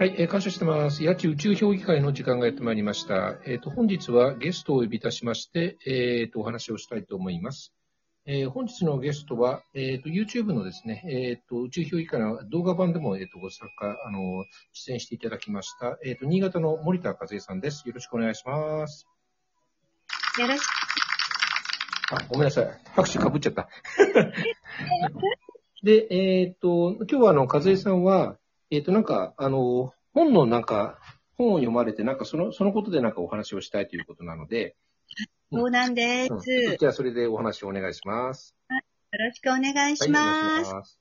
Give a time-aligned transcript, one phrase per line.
[0.00, 1.04] はい、えー感謝してます。
[1.04, 3.36] 八千宇宙評議会の時間がやってまいりました。
[3.44, 7.74] えっ、と、本日はゲストをお呼びいたしまして、えっ、と、お話をしたいと思います。
[8.24, 17.86] えー本日のゲストは、えっ、と、YouTube のですね、えっ、と、宇宙評議会の動画版でも、えっ、と、ご参加、あの、出演していただきました、えっ、と、新潟の森田和恵さんです。
[17.86, 19.06] よろしくお願いします。
[20.38, 22.14] よろしく。
[22.14, 22.80] あ、ごめんなさい。
[22.96, 23.68] 拍手かぶっちゃった。
[25.84, 28.38] で、えっ、と、今日はあの、和江さんは、
[28.70, 30.98] えっ、と、なんか、あの、本のなんか、
[31.36, 34.76] 本を読まれて、なんかその、そのことでなんかお話をしたいということなので、
[35.52, 36.32] そうなんです。
[36.32, 38.54] うんよじゃあそれでお話をお願いします。
[39.18, 40.68] ろしくお願いはい、しお願います。
[40.68, 40.98] します。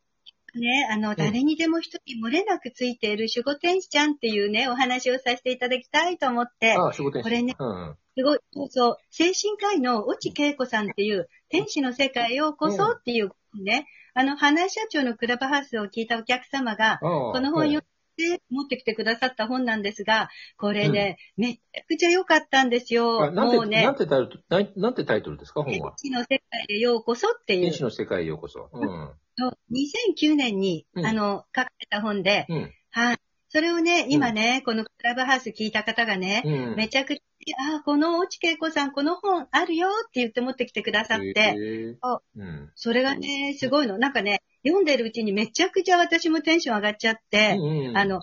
[0.55, 7.97] ね、あの、誰にでも一人漏れなくついている守護天使ちゃんっていうね、お話をさせていただきたいと思って、あ、仕事にこれねうん。
[8.17, 13.29] すごい、そうそう、精神科医の越智恵子さんっていう、天使の世界へようこそっていう
[13.63, 13.85] ね、
[14.19, 17.81] あの、花井社長のクラブハウスを聞いたお客様が、ここの本読ん
[18.17, 23.31] で持ってきてくださった本なんですが、これね、めちゃくちゃ良かったんですよ。
[23.31, 25.93] もうねなん、てタイトル、なんてタイトルですか、本天は。
[25.95, 28.69] 使の世界へようこそっていう天、使の世界へようこそ。
[28.73, 29.13] うん。
[29.37, 32.73] そう2009年に、うんあの、書かれた本で、うん。
[32.91, 33.17] はい。
[33.47, 36.75] それをね、今ね、このクラブハウス聞いた方がね、うん。
[36.75, 37.21] めちゃくちゃ、
[37.57, 42.71] あ、この落恵子さん、この本あるよって言って持ってきてくださって、あうん。
[42.75, 43.97] それがね、すごいの。
[43.97, 48.21] なんかね、読んでるうちにめちゃくちゃ私もテンション上がっちゃって、うんあ、の、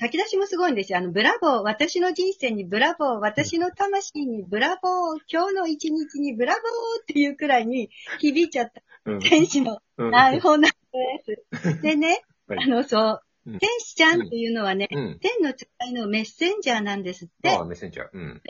[0.00, 0.98] 書き出しもすごいんですよ。
[0.98, 6.62] あの、ブラボー、私の人生にブラボー、私の魂にブラボー、今日の一日にブラボー
[7.02, 9.20] っていうくらいに響いちゃったうん。
[9.20, 10.76] 天使のうんあ本なんで
[11.52, 11.82] す。
[11.82, 15.18] でね、はいあの、そううん、天使ちゃんっていうのはね、うん。
[15.20, 18.08] 天の使いのメッセンジャーなんですってあ、、メッセンジャー。
[18.12, 18.42] うん。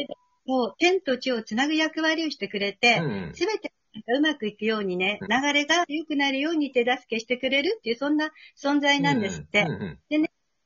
[0.47, 3.33] そう天と地をつなぐ役割をしてくれてう、ん。
[3.35, 3.73] すべて
[4.07, 9.63] がうまくいくようにね、うん流れが良くなるように手助けしてくれるっていう、そんな存在なんですって。
[9.63, 9.99] うんうん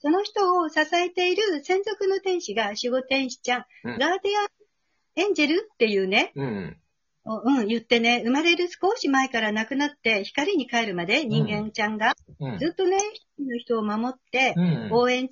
[0.00, 4.48] その人を支えている専属の天使が守護天使ちゃんガーディアン
[5.16, 6.32] エンジェルっていうね、
[7.28, 7.58] うん。
[7.60, 12.58] うん、言ってね、生まれる少し前から亡くなって光に帰るまで人間ちゃんがうん。
[12.58, 14.88] ずっとね、一人の人を守ってうん。
[14.92, 15.28] 応援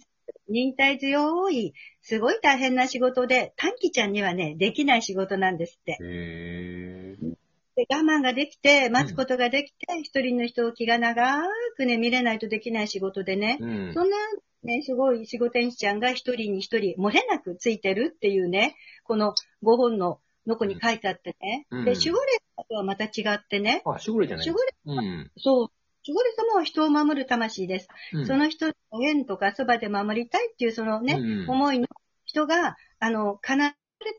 [0.49, 5.99] 忍耐強い、すごい大変な仕事で、短期ちゃんにはね、できない仕事なんですって。
[6.01, 7.37] へー
[7.77, 11.43] で我慢ができて、待つことができて、一人の人を気が長
[11.77, 13.93] くね、見れないとできない仕事でね、うん。
[13.93, 14.17] そんな、
[14.63, 21.67] ね、すごい仕事天使ちゃんが一人に一人、漏れなくついてるっていうね、この5本ののこに書いてあってね。
[21.71, 25.31] うんで、守護霊とはまた違ってね、あ、守護霊じゃない守護霊、うん。
[25.37, 25.71] そう、
[26.07, 27.89] 守護霊様は人を守る魂です。
[28.12, 31.87] うんその人の縁とかそばで守りたいっていうそのね、うん思いの
[32.25, 33.73] 人が、あの、叶え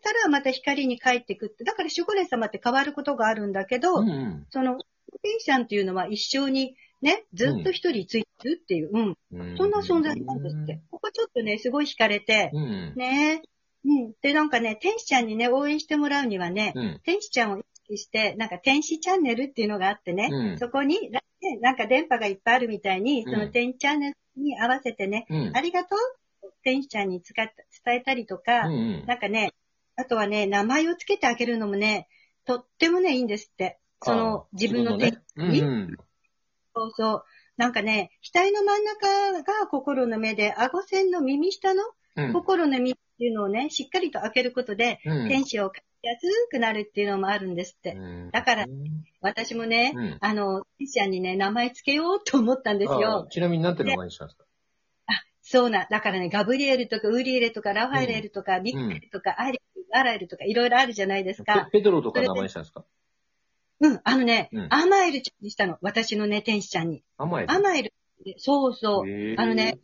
[0.04, 1.64] たらまた光に帰ってくって。
[1.64, 4.78] だから守護霊様って変わることがあるんだけど、うんその、
[5.24, 9.58] 天使さんっていうのは一生にね、ずっと一人ついてるっていう、うん、うん。
[9.58, 10.82] そんな存在なんですって。
[10.90, 12.94] ここちょっとね、すごい惹かれて、うん。
[12.96, 13.42] ね
[13.88, 14.14] うん。
[14.22, 17.02] で、なんかね、天使ちゃんにね、応援してもらうにはね、うん。
[17.04, 21.22] 天使ちゃんを意識して、なんか天使チャンネルっていうのがあってね、うんそこに、ね
[21.62, 25.52] なんか電波がいっぱいあるみたいに、うんその天使チャンネルに合わせてね、うん。
[25.56, 27.48] ありがとう天使ちゃんに使っ
[27.86, 29.06] 伝えたりとか、うん。
[29.06, 29.54] なんかね、
[29.96, 32.08] あとはね、名前をつけてあげるのもね、
[32.46, 33.80] とってもね、いいんですって。
[34.04, 35.22] その、自分の天ね。
[35.36, 35.98] うん。
[36.76, 37.24] そうそう。
[37.58, 41.84] なんかね、額の真ん中が心の目で、顎線の耳下の
[42.16, 42.34] うん。
[42.34, 47.94] 心の耳っていうのをね、しっかりと開けることで、うん天使を感じやすくなるっていうのもあるんですって。
[47.94, 48.66] うんだから
[49.22, 53.28] 私もね、うんあの、天使ちゃんにね、名前つけようと思ったんですあよ。
[53.32, 54.44] ちなみに何て名前にしたんですか？
[55.42, 59.60] そうな、だからね、ガブリエルとかウリエルとかラファエルとか、ミッケルとか、アリ
[59.94, 61.70] アラエルとか、いろいろあるじゃないですか。
[61.72, 62.84] ペペドロとか名前にしたんですか？
[63.80, 65.78] うん、あのね、うんアマエルちゃんにしたの。
[65.82, 67.02] 私のね、天使ちゃんに。
[67.18, 67.46] 甘い。
[67.48, 67.94] アマエル。
[68.38, 69.36] そうそう。
[69.38, 69.78] あのね、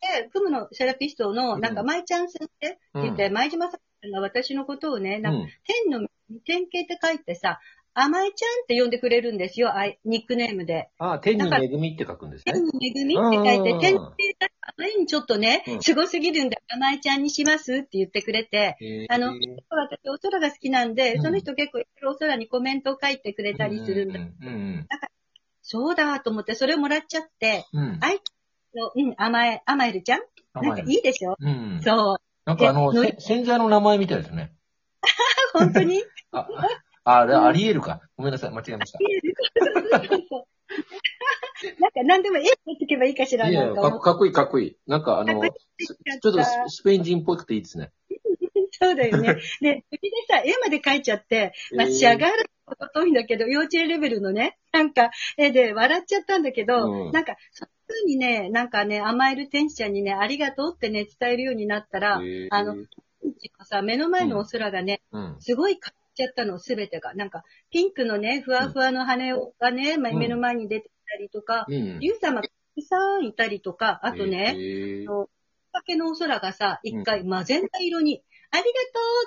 [0.00, 6.08] で、クムのセラピストの、なんか、うん舞ちゃん先生って言って、舞島さんが私のことをね、なんか、うん天の
[6.46, 7.58] 典型って書いてさ、
[7.92, 10.90] 甘えちゃんって呼んでくれるんですよ、あいニックネームで。
[10.98, 12.64] あ、天に恵みって書くんですね天。
[12.64, 14.12] の恵みって書いて、うん天の
[14.78, 18.76] 甘えにちょっとねう、んすごすぎるんで、甘えちゃんにしますって言ってくれて、
[19.10, 24.20] あの私お空が好きなんで、うんその人結構いろいろお空にコメントを書いてくれたりするんだ。
[24.20, 24.88] うんうん
[25.62, 27.82] そうだと思って、それをもらっちゃって、うん。
[27.82, 28.00] うん。
[28.74, 30.20] うん、甘え、甘えるちゃん？
[30.54, 31.36] なんかいいでしょ？
[31.38, 31.80] うん。
[31.82, 32.16] そう。
[32.44, 34.52] なんかあの、洗剤の名前みたいですね。
[35.52, 36.02] 本当に？
[36.32, 36.48] あ、
[37.04, 38.00] あ、ありえるか。
[38.16, 38.98] ごめんなさい、間違えました。
[41.78, 44.76] なんか何でも絵をつけばいいかしら、いやないんかかっこいい、かっこいい。
[44.86, 47.90] なんかあのちょっとススペイン人っぽくていいですね。
[48.80, 49.34] そうだよね。
[49.34, 49.84] で、それで
[50.28, 62.20] さ、絵まで描いちゃって、まあ、えー仕上がること遠いんだけど、幼稚園レベルのね、なんか、絵で笑っちゃったんだけど、うんなんか、そ風にね、なんかね、甘える天使ちゃんにね、ありがとうってね、伝えるようになったら、
[62.50, 62.76] あの、
[63.70, 65.36] さ、目の前のお空がね、うん。
[65.38, 67.14] すごい変わっちゃったの、すべてが。
[67.14, 72.00] なんか、ピンクのね、ふわふわの羽がね、まうん目の前に出てきたりとか、うん。
[72.00, 75.28] 竜様がたくさんいたりとか、あとね、へーあの
[75.72, 78.22] かけのお空がさ、一回マゼンタ色に、
[78.52, 78.72] ありがと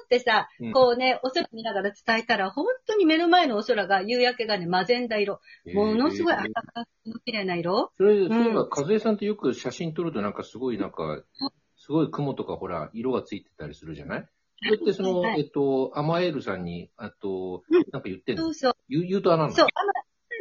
[0.02, 5.40] うってさ、うんこうね、お空見ながら伝えたら、本当に目の前のお空が、夕焼けがね、マゼンタ色。
[5.74, 6.50] ものすごい赤
[7.06, 7.92] く綺麗な色。
[7.98, 11.24] それ、んそういえば、和江さんってよく写真撮るとなんかすごいなんか、
[11.78, 14.28] すごい雲とかほら、色がついてたりするじゃない？
[14.66, 18.44] それってその、えっと、アマエルさんに、あとうん、なんか言ってんの？
[18.44, 18.74] そうそう。
[18.90, 19.52] 言う、言うとあなの？
[19.54, 19.94] そう、あま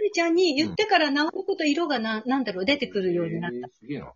[0.05, 3.69] りちゃんに言ってから治ること色がな、なんだろう、出てくるようになった。
[3.75, 4.13] すげえな。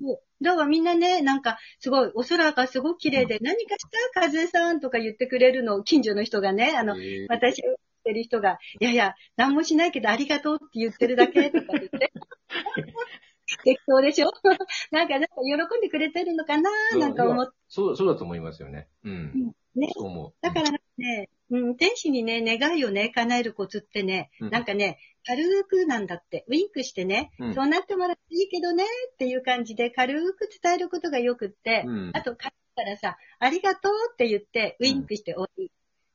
[0.00, 3.84] もうだからみんなね、なんか、すごい、お空がすごく綺麗で、何かし
[4.14, 6.94] た和江さんとか言ってくれるのを、近所の人がね、あの、
[7.28, 12.12] 私を知ってる人が、いやいや、何もしないけどありがとうって言ってるだけとか言って。
[13.64, 14.30] 適当でしょ？
[14.92, 17.52] なんか、なんか喜んでくれてるのかななんか思って。
[17.68, 18.88] そう、そうだと思いますよね。
[19.04, 19.52] うん。
[19.74, 19.88] ね。
[19.94, 20.34] そう思う。
[20.40, 35.70] だからね、うん、天使にね、願いをね、叶えるコツってね、うんなんかね、軽くなんだって、ウィンクしてね、うんそうなってもらっていいけどね、っていう感じで軽く伝えることがよくって、うんあと、帰ったらさ、ありがとうって言って、ウィンクして終わり。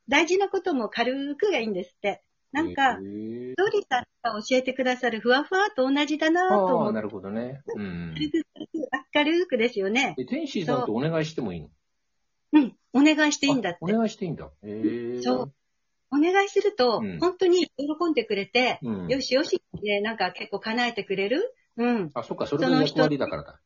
[0.08, 2.22] 大事なことも軽くがいいんですって。
[2.52, 7.62] なんか、ドリさんが教えてくださるふわふわと同じだなとああ、思って、なるほどね。
[7.74, 8.14] うん。
[8.14, 8.46] 軽く
[9.12, 10.14] 軽くですよね。
[10.16, 11.66] で、天使さんとお願いしてもいいの？
[11.66, 11.72] うん、
[12.94, 13.86] お願いしていいんだってあお。
[13.88, 14.46] 願いしていいんだ。
[14.46, 14.48] へ
[15.18, 15.20] え。
[15.20, 15.52] そう。
[16.12, 19.08] お願いすると、うん本当に喜んでくれて、うん。
[19.08, 21.54] よしよしって、なんか結構叶えてくれる？
[21.76, 22.10] うん。
[22.14, 23.60] あ、そっか、それが役割だからだ。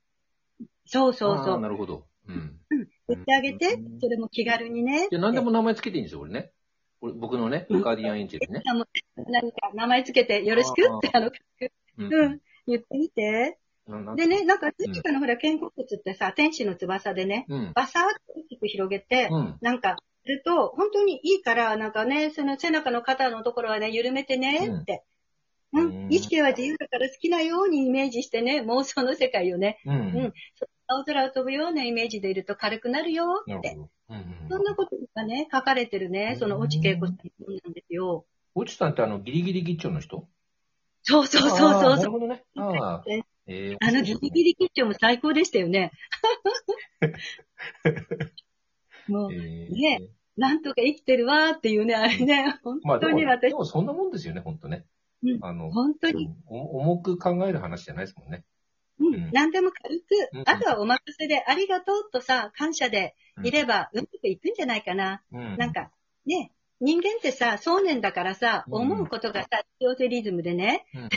[0.87, 1.61] そうそうあーそう。
[1.61, 2.07] なるほど。
[2.27, 2.59] うん。
[3.09, 5.09] 言ってあげてうん、それも気軽にね。
[5.11, 6.53] じゃあ何でも名前つけていいんですよ、俺ね。
[7.01, 8.63] 俺僕のね、うんガーディアンエンジェルね。
[9.17, 10.83] 何か名前つけてよろしく？
[10.83, 11.33] って、あの、う
[11.99, 13.59] うん、言ってみて。
[14.17, 17.73] でね、なんか、確かのほら、肩甲骨ってさ、天使の翼でね、うん。
[17.75, 19.59] バサーって大きく広げて、うん。
[19.61, 25.05] なんか、すると、本当にいいから、なんかね、その背中の肩のところはね、緩めてね、って。
[25.73, 29.93] ううんん、意識は自由だから好きなようにイメージしてね、妄想の世界をね、うん。
[29.95, 29.99] う
[30.29, 30.33] ん
[30.91, 33.77] 青空を飛ぶようなイメージでいると軽くなるよって。
[33.77, 33.89] うんうん
[34.51, 37.17] そんなことがね、書かれてるね、その落ち稽古さん
[37.63, 38.25] なんですよ。
[38.55, 40.27] おちさんってあの、ギリギリギッチョンの人？
[41.03, 41.97] そうそうそうそう。
[41.97, 42.43] なるほどね。
[42.57, 43.05] ああ。
[43.07, 45.91] ねえーあのギリギリキッチンも最高でしたよね。
[49.09, 50.01] もう、えーね
[50.37, 54.87] なんとか生きてるわーっていうね、あれね、本当に私で、もそんなもんですよね、本当ね。
[55.25, 58.45] うんあの、本当に、お重く考える話じゃないですもんね。
[59.01, 65.23] うんうん何でも軽くうん、あとはお任せでありがとうとさ、感謝でいれば、うまくいくんじゃないかな。
[65.33, 65.57] うん。
[65.57, 65.91] なんか、
[66.25, 68.75] ね、人間ってさ、想念だからさ、うん。
[68.83, 69.49] 思うことがさ、
[69.81, 71.09] 強制リズムでね、うん、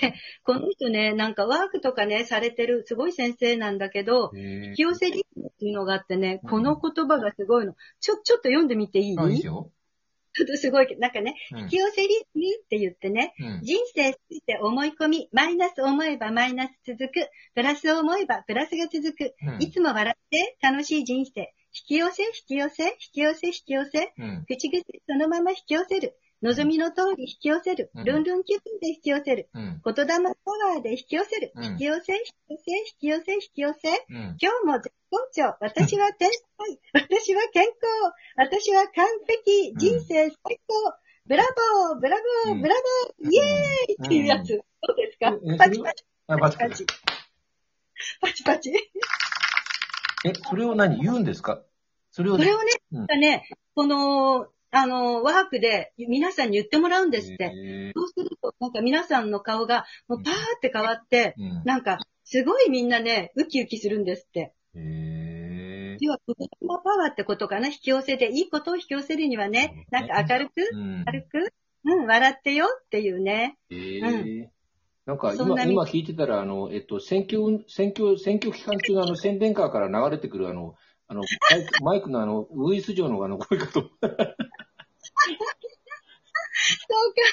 [0.43, 6.49] この人ね、なんかワークとかね、されてる、すごい先生なんだけど、引き寄せリズムっていうのがあってね、うん。
[6.49, 7.75] この言葉がすごいの。
[7.99, 9.15] ちょ、ちょっと読んでみていい？
[9.19, 9.71] あ、いいよ。
[10.33, 11.59] ちょっとすごいけど、なんかね、うん。
[11.63, 13.61] 引き寄せリズムって言ってね、うん。
[13.63, 19.61] 人生つて思い込み、マイナス思えばマイナス続く、プラス思えばプラスが続く、うん。
[19.61, 24.45] いつも笑って楽しい人生、引き寄せ、引き寄せ、引き寄せ、引き寄せ、うん。
[24.47, 26.17] 口癖そのまま引き寄せる。
[26.41, 27.91] 望みの通り引き寄せる。
[27.93, 29.49] うんルンルン気分で引き寄せる。
[29.53, 29.81] うん。
[29.85, 31.51] 言霊パワーで引き寄せる。
[31.55, 33.89] うん引き寄せ、引き寄せ、引き寄せ、引き寄せ。
[34.09, 34.37] うん。
[34.41, 35.55] 今日も絶好調。
[35.61, 36.79] 私は天才。
[36.93, 37.75] 私は健康。
[38.35, 39.73] 私は完璧。
[39.77, 40.35] 人生最
[40.67, 40.73] 高。
[41.27, 41.43] ブラ
[41.87, 44.57] ボー、ブラボー、うんブラボー、イエーイっていうやつ。
[44.57, 44.63] ど
[44.93, 45.37] うですか？
[45.53, 47.01] えパチパチ、あ、バチバチパチ。。
[48.19, 48.71] パチパチ。
[50.25, 51.01] え、それを何？
[51.01, 51.61] 言うんですか？
[52.11, 57.45] それをそれをね、うんね、この、あの、ワークで皆さんに言ってもらうんですって。
[57.45, 61.63] へそうすると、なんか皆さんの顔が、もうパーって変わって、ーうん。
[61.65, 64.53] なんか、すごいみんなね、ウキウキするんですって。
[64.73, 66.35] 要は、言
[66.67, 67.67] 葉パワーってことかな？
[67.67, 71.03] 引き寄せで、いいことを引き寄せるにはね、なんか明るく、うん。
[71.05, 73.57] 明るく、うん、笑ってよっていうね。
[73.69, 74.45] へー
[75.05, 80.75] なんか今、そんなに今聞いてたら、あの、えっと、選挙、選挙、選挙期間中のあの、宣伝カーから流れてくるあの、
[81.07, 83.81] あの、マイク マイクのあの、ウグイス状のあの、声かと。
[83.81, 83.89] そう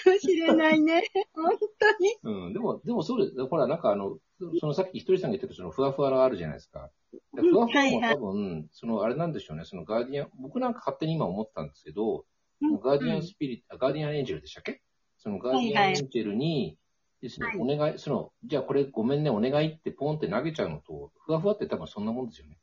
[0.04, 1.04] かもしれないね。
[1.34, 2.46] 本当に。
[2.46, 2.52] うん。
[2.52, 3.46] でも、でもそうです。
[3.46, 4.18] ほら、なんかあの、
[4.60, 6.90] そのさっきひとりさんが言ってたそのふわふわがあるじゃないですか。
[7.34, 9.64] でふわふわも多分、そのあれなんでしょうね。
[9.64, 12.24] そのガーディアン、僕なんか勝手に今思ったんですけど、
[12.60, 14.80] うんガーディアンスピリット、あガーディアンエンジェルでしたっけ？
[15.18, 16.76] そのガーディアンエンジェルに、
[17.20, 22.58] ですね、はいお願い、その、じゃあこれごめんね、お願いってポンって投げちゃうのと、ふわふわって多分そんなもんですよね。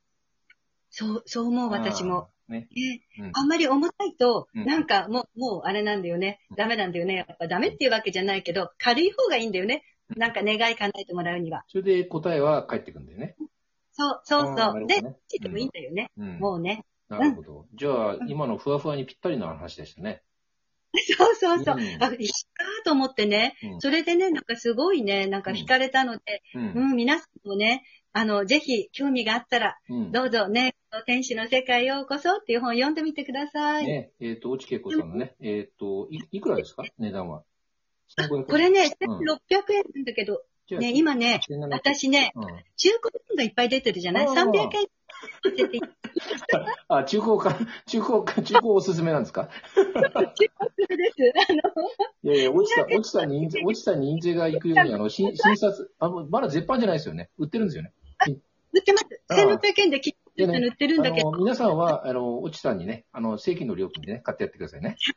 [0.89, 2.29] そう、そう思う、私も。
[2.47, 2.67] ね。
[2.71, 6.39] ねうんあんまり重たいと、うんなんかもう、もうあれなんだよね。
[6.55, 7.15] ダメなんだよね。
[7.15, 9.83] やっぱダメっていうわけじゃないけど、軽い方がいいんだよね。
[10.15, 11.63] なんか願い叶えてもらうには。
[11.67, 13.35] それで答えは返ってくるんだよね。
[13.91, 14.87] そう、そうあーなるほそう。
[14.87, 16.11] で、どね知ってもいいんだよね。
[16.17, 16.39] うん。
[16.39, 16.85] もうね。
[17.09, 17.65] なるほど。
[17.75, 20.21] じゃあ、今のふわふわにぴったりな話でしたね。
[21.17, 21.75] そうそうそう。
[21.77, 23.55] うんあ、一緒だと思ってね。
[23.63, 26.59] うんそれでね、なんかすごいね、なんか惹かれたので、う。
[26.59, 27.83] うんん、皆さんもね、
[28.13, 30.11] あの、ぜひ興味があったら、うん。
[30.11, 30.75] どうぞね、
[31.05, 33.85] 天使の世界へようこそっていう本を読んでみてください。
[33.85, 36.83] ね、えっ、と、落合恵子さんのね、えっ、とい、いくらですか？
[36.97, 37.43] 値段は。
[38.17, 40.41] 1500円これね、うん1600円なんだけど、
[40.79, 42.43] ね、今ね、1700私ね、うん。
[42.77, 44.27] 中古品がいっぱい出てるじゃない？
[44.27, 44.69] あー ?300 円
[45.55, 45.81] 出てい
[46.87, 49.49] あ、中古か、中古か、中古おすすめなんですか？
[49.75, 49.83] 中
[50.57, 51.15] 古です。
[51.49, 57.29] あの、いやいや、落ちた、落ちた人数、落ちた人数が行くように、あの、新、新札、あ、もうまだ絶版じゃないですよね。
[57.37, 57.93] 売ってるんですよね。
[58.73, 59.05] 売ってます。
[59.29, 64.97] あー1600円で切っ売ってるんだけど、あの、皆さんは、あの、落ちさんにね、あの、正規の料金でね、買ってやってくださいね。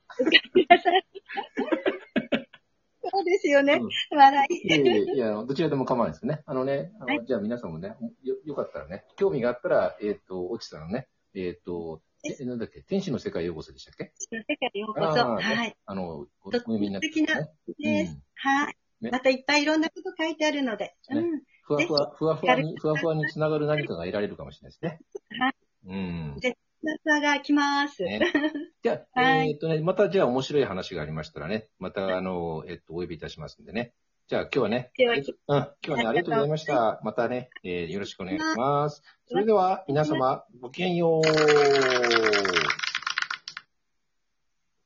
[3.10, 4.16] そうですよねうん。
[4.16, 4.68] 笑い。
[4.68, 6.42] いやいやいや、どちらでも構わないですね。
[6.46, 14.12] あのね、あのはいじゃあ皆さんもね、よ、よかったらね、興味があったら、えっ、と、落ちさんのね、えっ、と、え、なんだっけ、天使の世界へようこそでしたっけ？
[14.30, 15.24] 世界へようこそ。
[15.24, 15.76] はい。
[15.86, 17.48] あの、おおとみになって素敵なね。
[17.78, 18.18] です。
[18.34, 18.76] はい。
[19.00, 20.96] ねまたいっぱいいろんなこと書いてあるので。
[21.10, 21.42] ねうん。
[21.62, 25.00] ふわふわ、ふわふわに、ふわふわにつながる何かが得られるかもしれないですね。
[25.38, 25.54] はい。
[25.86, 26.36] うん。
[26.82, 28.02] 夏が来ます。
[28.04, 28.20] ね
[28.82, 33.94] じゃあ、はいえっ、とね、またじゃあ面白い話がありましたらね、またあの、えっ、と、お呼びいたしますんでね。
[34.28, 37.00] じゃあ今日はね、今日はね、ありがとうございました。
[37.02, 39.02] またね、えーよろしくお願いします。
[39.26, 42.37] それでは、皆様、ごきげんよう。